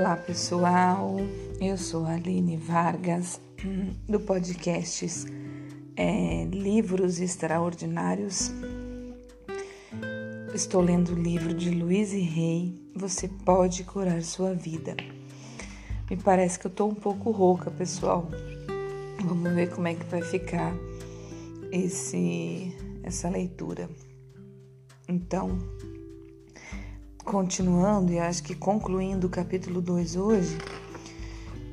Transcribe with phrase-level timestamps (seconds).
[0.00, 1.18] Olá pessoal,
[1.60, 3.38] eu sou a Aline Vargas
[4.08, 5.26] do podcast
[5.94, 8.50] é, Livros Extraordinários.
[10.54, 14.96] Estou lendo o livro de Luiz e Rei, Você Pode Curar Sua Vida.
[16.10, 18.26] Me parece que eu estou um pouco rouca, pessoal.
[19.22, 20.74] Vamos ver como é que vai ficar
[21.70, 23.86] esse, essa leitura.
[25.06, 25.58] Então,
[27.24, 30.58] continuando e acho que concluindo o capítulo 2 hoje,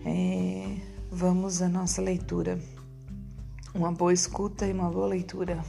[0.06, 0.78] é,
[1.12, 2.60] vamos à nossa leitura.
[3.74, 5.64] Uma boa escuta e uma boa leitura.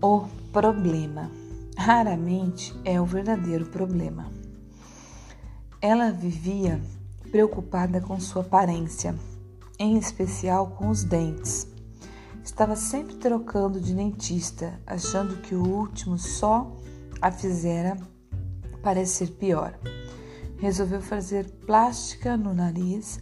[0.00, 1.30] O problema
[1.76, 4.30] raramente é o verdadeiro problema.
[5.80, 6.80] Ela vivia
[7.30, 9.14] preocupada com sua aparência,
[9.78, 11.66] em especial com os dentes.
[12.44, 16.76] Estava sempre trocando de dentista, achando que o último só
[17.22, 17.96] a fizera
[18.82, 19.78] parecer pior.
[20.58, 23.20] Resolveu fazer plástica no nariz,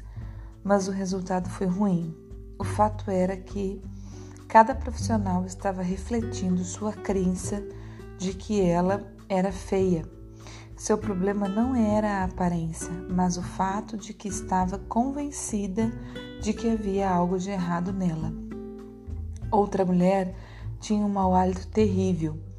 [0.65, 2.17] mas o resultado foi ruim.
[2.59, 3.83] O fato era que
[4.48, 7.62] cada profissional estava refletindo sua crença
[8.17, 10.09] de que ela era feia.
[10.77, 15.92] Seu problema não era a aparência, mas o fato de que estava convencida
[16.41, 18.33] de que havia algo de errado nela.
[19.51, 20.35] Outra mulher
[20.81, 22.50] tinha um mau hálito terrível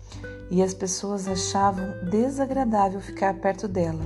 [0.52, 4.06] e as pessoas achavam desagradável ficar perto dela.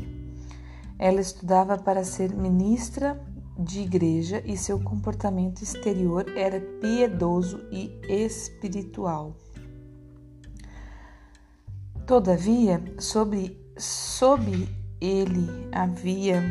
[0.97, 3.19] Ela estudava para ser ministra
[3.57, 9.35] de igreja e seu comportamento exterior era piedoso e espiritual.
[12.05, 14.69] Todavia, sobre, sob
[15.01, 16.43] ele havia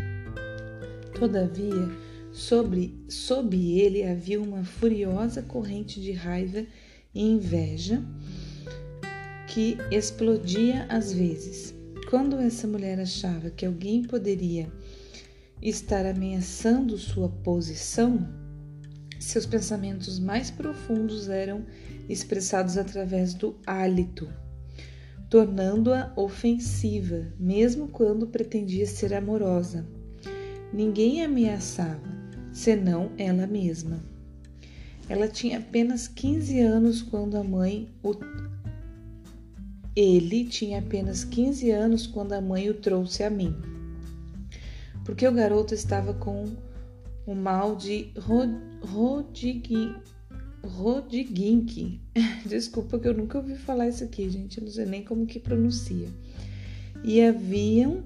[1.19, 1.97] Todavia,
[2.33, 6.67] sobre, sob ele havia uma furiosa corrente de raiva
[7.15, 8.03] e inveja
[9.47, 11.75] que explodia às vezes.
[12.11, 14.71] Quando essa mulher achava que alguém poderia
[15.61, 18.29] estar ameaçando sua posição,
[19.19, 21.65] seus pensamentos mais profundos eram
[22.09, 24.29] expressados através do hálito,
[25.31, 29.87] tornando-a ofensiva, mesmo quando pretendia ser amorosa.
[30.73, 32.07] Ninguém ameaçava,
[32.53, 34.05] senão ela mesma.
[35.09, 37.89] Ela tinha apenas 15 anos quando a mãe
[39.97, 43.55] ele tinha apenas 15 anos quando a mãe o trouxe a mim.
[45.05, 46.47] Porque o garoto estava com
[47.27, 48.13] o mal de
[50.63, 52.01] Rodiguinque.
[52.47, 54.59] Desculpa que eu nunca ouvi falar isso aqui, gente.
[54.59, 56.09] Eu não sei nem como que pronuncia.
[57.05, 58.05] E haviam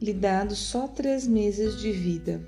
[0.00, 2.46] lhe dado só três meses de vida.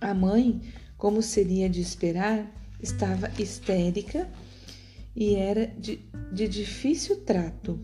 [0.00, 0.60] A mãe,
[0.96, 2.50] como seria de esperar,
[2.80, 4.28] estava histérica
[5.16, 6.00] e era de,
[6.30, 7.80] de difícil trato.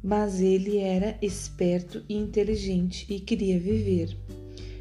[0.00, 4.16] Mas ele era esperto e inteligente e queria viver.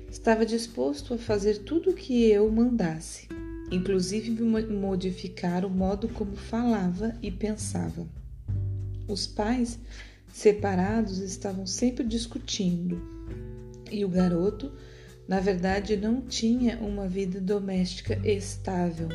[0.10, 3.28] Estava disposto a fazer tudo o que eu mandasse,
[3.72, 8.08] inclusive modificar o modo como falava e pensava.
[9.08, 9.80] Os pais,
[10.32, 13.02] separados, estavam sempre discutindo
[13.92, 14.72] e o garoto,
[15.28, 19.10] na verdade, não tinha uma vida doméstica estável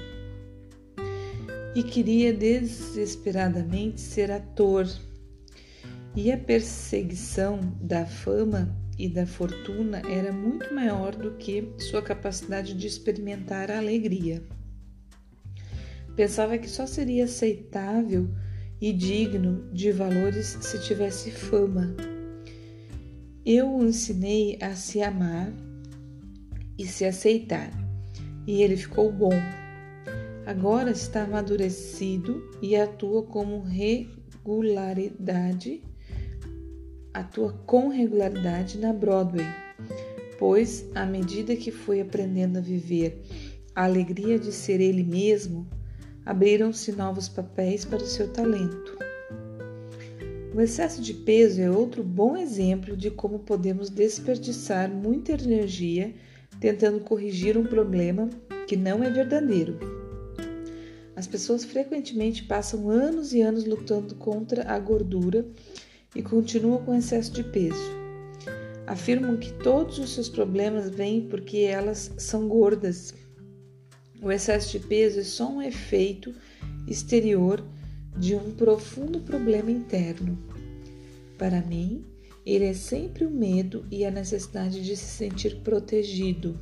[1.74, 4.86] e queria desesperadamente ser ator.
[6.14, 12.74] E a perseguição da fama e da fortuna era muito maior do que sua capacidade
[12.74, 14.42] de experimentar a alegria.
[16.14, 18.28] Pensava que só seria aceitável
[18.78, 21.96] e digno de valores se tivesse fama.
[23.46, 25.50] Eu o ensinei a se amar
[26.78, 27.70] e se aceitar,
[28.46, 29.32] e ele ficou bom
[30.46, 35.82] agora está amadurecido e atua como regularidade,
[37.14, 39.46] atua com regularidade na Broadway,
[40.38, 43.22] pois à medida que foi aprendendo a viver
[43.74, 45.66] a alegria de ser ele mesmo,
[46.24, 48.96] abriram-se novos papéis para o seu talento.
[50.54, 56.14] O excesso de peso é outro bom exemplo de como podemos desperdiçar muita energia
[56.60, 58.28] tentando corrigir um problema
[58.66, 60.01] que não é verdadeiro.
[61.22, 65.46] As pessoas frequentemente passam anos e anos lutando contra a gordura
[66.16, 67.92] e continuam com excesso de peso.
[68.88, 73.14] Afirmam que todos os seus problemas vêm porque elas são gordas.
[74.20, 76.34] O excesso de peso é só um efeito
[76.88, 77.64] exterior
[78.18, 80.36] de um profundo problema interno.
[81.38, 82.04] Para mim,
[82.44, 86.58] ele é sempre o medo e a necessidade de se sentir protegido.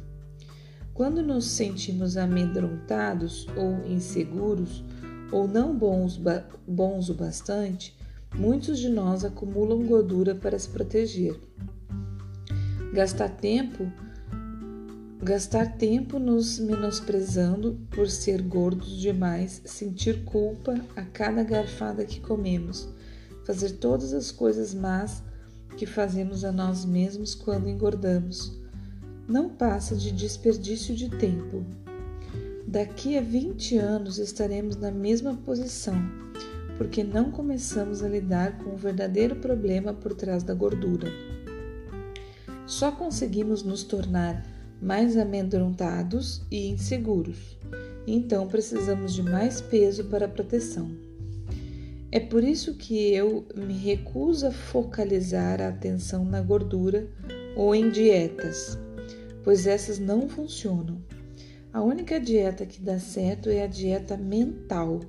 [1.00, 4.84] Quando nos sentimos amedrontados ou inseguros,
[5.32, 6.20] ou não bons,
[6.68, 7.96] bons o bastante,
[8.36, 11.40] muitos de nós acumulam gordura para se proteger.
[12.92, 13.90] Gastar tempo
[15.22, 22.86] gastar tempo nos menosprezando por ser gordos demais, sentir culpa a cada garfada que comemos,
[23.46, 25.22] fazer todas as coisas más
[25.78, 28.60] que fazemos a nós mesmos quando engordamos.
[29.30, 31.64] Não passa de desperdício de tempo.
[32.66, 35.94] Daqui a 20 anos estaremos na mesma posição,
[36.76, 41.06] porque não começamos a lidar com o verdadeiro problema por trás da gordura.
[42.66, 44.44] Só conseguimos nos tornar
[44.82, 47.56] mais amedrontados e inseguros.
[48.08, 50.90] Então precisamos de mais peso para proteção.
[52.10, 57.06] É por isso que eu me recuso a focalizar a atenção na gordura
[57.54, 58.76] ou em dietas,
[59.42, 61.02] pois essas não funcionam.
[61.72, 65.00] A única dieta que dá certo é a dieta mental,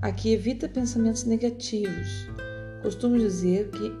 [0.00, 2.28] a que evita pensamentos negativos.
[2.82, 3.92] Costumo dizer que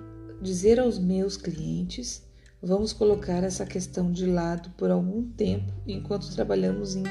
[0.42, 2.26] dizer aos meus clientes
[2.62, 7.04] Vamos colocar essa questão de lado por algum tempo enquanto trabalhamos em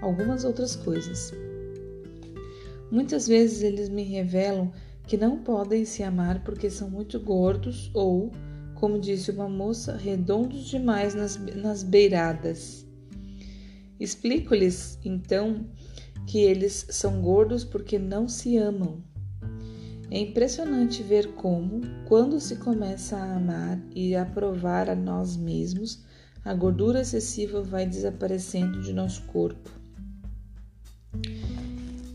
[0.00, 1.32] algumas outras coisas.
[2.90, 4.72] Muitas vezes eles me revelam
[5.06, 8.30] que não podem se amar porque são muito gordos ou,
[8.74, 12.86] como disse uma moça, redondos demais nas, nas beiradas.
[13.98, 15.66] Explico-lhes então
[16.26, 19.02] que eles são gordos porque não se amam
[20.14, 26.04] é impressionante ver como, quando se começa a amar e aprovar a nós mesmos,
[26.44, 29.70] a gordura excessiva vai desaparecendo de nosso corpo.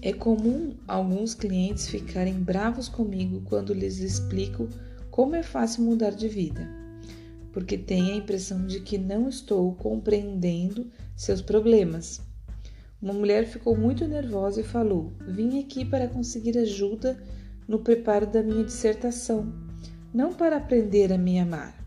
[0.01, 4.69] É comum alguns clientes ficarem bravos comigo quando lhes explico
[5.19, 6.65] como é fácil mudar de vida,
[7.51, 12.21] porque têm a impressão de que não estou compreendendo seus problemas.
[13.01, 17.21] Uma mulher ficou muito nervosa e falou: Vim aqui para conseguir ajuda
[17.67, 19.53] no preparo da minha dissertação,
[20.13, 21.77] não para aprender a me amar.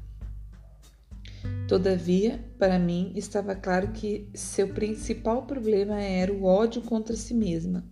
[1.66, 7.82] Todavia, para mim estava claro que seu principal problema era o ódio contra si mesma,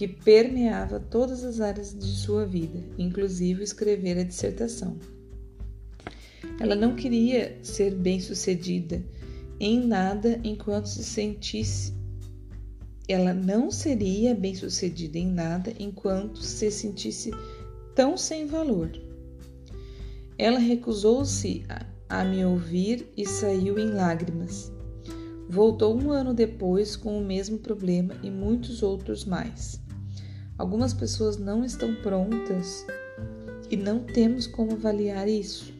[0.00, 4.96] que permeava todas as áreas de sua vida, inclusive escrever a dissertação.
[6.58, 9.04] Ela não queria ser bem-sucedida
[9.60, 11.92] em nada enquanto se sentisse
[13.06, 17.30] ela não seria bem-sucedida em nada enquanto se sentisse
[17.94, 18.90] tão sem valor.
[20.38, 21.62] Ela recusou-se
[22.08, 24.72] a, me ouvir e saiu em lágrimas.
[25.46, 29.78] Voltou um ano depois com o mesmo problema e muitos outros mais.
[30.60, 32.84] Algumas pessoas não estão prontas
[33.70, 35.72] e não temos como avaliar isso.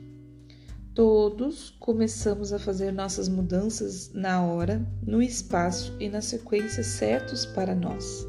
[0.95, 7.75] Todos começamos a fazer nossas mudanças na hora, no espaço e na sequência certos para
[7.75, 8.27] nós.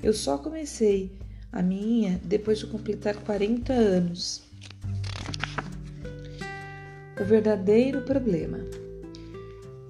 [0.00, 1.18] Eu só comecei
[1.50, 4.44] a minha depois de completar 40 anos.
[7.20, 8.60] O verdadeiro problema.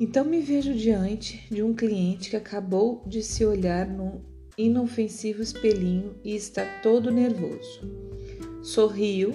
[0.00, 6.14] Então me vejo diante de um cliente que acabou de se olhar num inofensivo espelhinho
[6.22, 7.80] e está todo nervoso.
[8.62, 9.32] Sorrio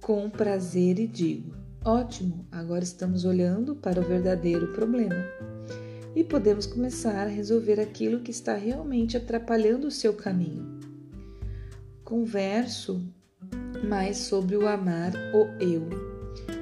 [0.00, 1.54] com prazer e digo:
[1.84, 5.24] ótimo, agora estamos olhando para o verdadeiro problema
[6.14, 10.80] e podemos começar a resolver aquilo que está realmente atrapalhando o seu caminho.
[12.04, 13.02] Converso
[13.88, 15.88] mais sobre o amar o eu,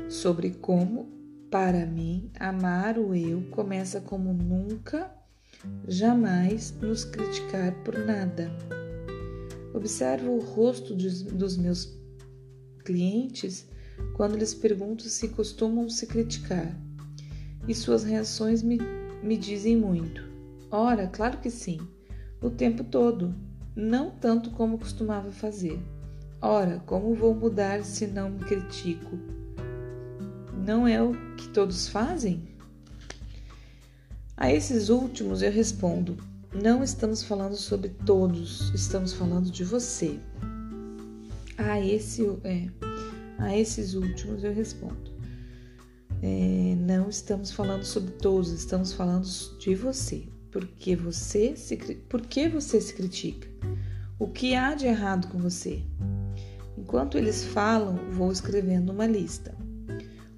[0.09, 1.11] sobre como,
[1.51, 5.13] para mim, amar o eu começa como nunca,
[5.87, 8.51] jamais nos criticar por nada.
[9.75, 11.97] Observo o rosto dos meus
[12.85, 13.69] clientes
[14.15, 16.77] quando lhes pergunto se costumam se criticar.
[17.69, 18.79] E suas reações me,
[19.23, 20.23] me dizem muito.
[20.71, 21.79] Ora, claro que sim,
[22.43, 23.35] o tempo todo,
[23.77, 25.79] não tanto como costumava fazer.
[26.41, 29.19] Ora, como vou mudar se não me critico?
[30.67, 32.50] Não é o que todos fazem?
[34.41, 36.17] A esses últimos eu respondo:
[36.51, 40.19] não estamos falando sobre todos, estamos falando de você.
[41.59, 42.69] A esse é,
[43.37, 45.11] a esses últimos eu respondo.
[46.23, 49.29] É, não estamos falando sobre todos, estamos falando
[49.59, 50.27] de você.
[50.51, 51.77] Porque você se,
[52.09, 53.47] por que você se critica?
[54.19, 55.83] O que há de errado com você?
[56.79, 59.55] Enquanto eles falam, vou escrevendo uma lista.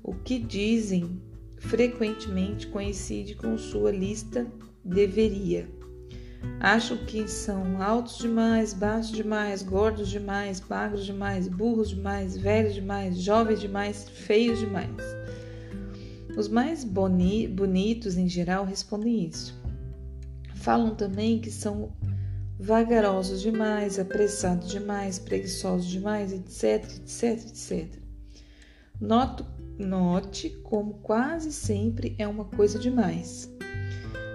[0.02, 1.21] O que dizem
[1.62, 4.46] frequentemente coincide com sua lista
[4.84, 5.68] deveria.
[6.58, 13.16] Acham que são altos demais, baixos demais, gordos demais, magros demais, burros demais, velhos demais,
[13.16, 14.90] jovens demais, feios demais.
[16.36, 19.54] Os mais boni bonitos em geral respondem isso.
[20.56, 21.92] Falam também que são
[22.58, 28.02] vagarosos demais, apressados demais, preguiçosos demais, etc, etc, etc.
[29.00, 29.44] Noto,
[29.78, 33.50] note como quase sempre é uma coisa demais.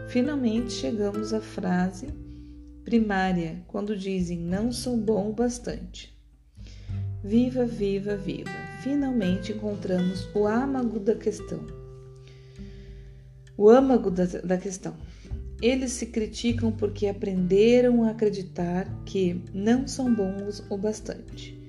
[0.07, 2.07] Finalmente chegamos à frase
[2.83, 6.17] primária, quando dizem não sou bom o bastante.
[7.21, 8.49] Viva, viva, viva!
[8.81, 11.59] Finalmente encontramos o âmago da questão.
[13.57, 14.95] O âmago da, da questão.
[15.61, 21.59] Eles se criticam porque aprenderam a acreditar que não são bons o bastante.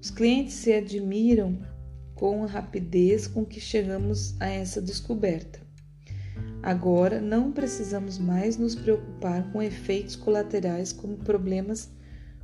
[0.00, 1.58] Os clientes se admiram
[2.18, 5.60] com a rapidez com que chegamos a essa descoberta.
[6.62, 11.88] Agora não precisamos mais nos preocupar com efeitos colaterais como problemas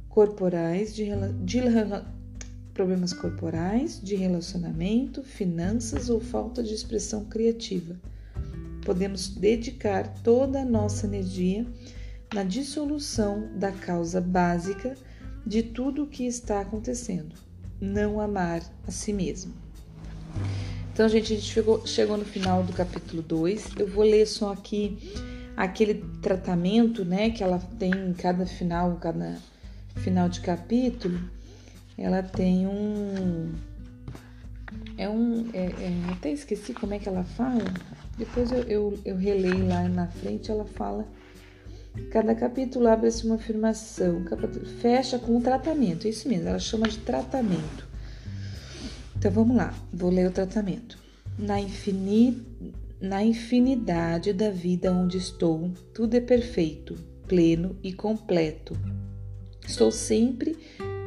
[0.09, 1.07] corporais de,
[1.45, 1.61] de
[2.73, 7.97] problemas corporais, de relacionamento, finanças ou falta de expressão criativa
[8.85, 11.66] podemos dedicar toda a nossa energia
[12.33, 14.97] na dissolução da causa básica
[15.47, 17.35] de tudo o que está acontecendo,
[17.81, 19.63] não amar a si mesmo.
[20.95, 23.73] Então, gente, a gente chegou, chegou no final do capítulo 2.
[23.81, 24.97] Eu vou ler só aqui
[25.57, 29.37] aquele tratamento, né, que ela tem em cada final, cada
[29.97, 31.19] final de capítulo.
[31.99, 33.53] Ela tem um.
[34.97, 35.51] É um.
[35.53, 37.65] É, é, até esqueci como é que ela fala.
[38.17, 41.05] Depois eu, eu, eu releio lá na frente, ela fala.
[42.13, 44.25] Cada capítulo abre-se uma afirmação,
[44.81, 47.84] fecha com o tratamento, é isso mesmo, ela chama de tratamento.
[49.25, 50.99] Então vamos lá, vou ler o tratamento.
[51.38, 52.43] Na, infini,
[53.00, 56.95] na infinidade da vida onde estou, tudo é perfeito,
[57.26, 58.76] pleno e completo.
[59.66, 60.59] Estou sempre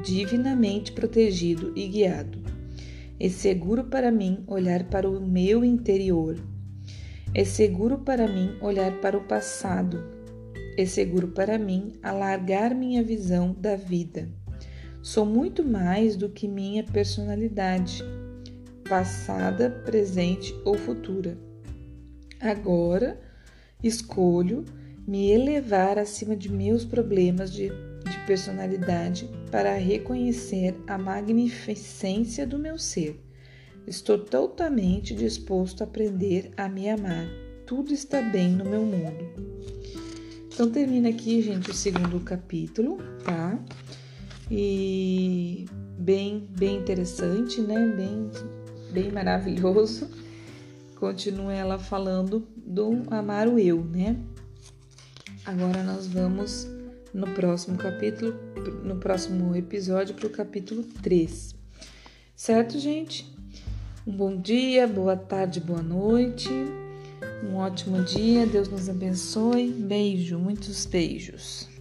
[0.03, 2.39] divinamente protegido e guiado.
[3.19, 6.37] É seguro para mim olhar para o meu interior
[7.35, 10.03] é seguro para mim olhar para o passado.
[10.75, 14.27] É seguro para mim alargar minha visão da vida.
[15.01, 18.03] Sou muito mais do que minha personalidade,
[18.87, 21.37] passada, presente ou futura.
[22.39, 23.19] Agora
[23.83, 24.65] escolho
[25.07, 32.77] me elevar acima de meus problemas de, de personalidade para reconhecer a magnificência do meu
[32.77, 33.27] ser
[33.87, 37.25] Estou totalmente disposto a aprender a me amar.
[37.65, 39.25] Tudo está bem no meu mundo.
[40.53, 43.57] Então termina aqui, gente, o segundo capítulo, tá?
[44.49, 45.65] E
[45.97, 47.85] bem, bem interessante, né?
[47.95, 48.31] Bem,
[48.91, 50.09] bem maravilhoso.
[50.95, 54.17] Continua ela falando do amar o eu, né?
[55.45, 56.67] Agora nós vamos
[57.13, 58.33] no próximo capítulo,
[58.83, 61.55] no próximo episódio, para o capítulo 3.
[62.35, 63.25] Certo, gente?
[64.05, 66.49] Um bom dia, boa tarde, boa noite.
[67.43, 68.45] Um ótimo dia.
[68.45, 69.71] Deus nos abençoe.
[69.71, 71.76] Beijo, muitos beijos.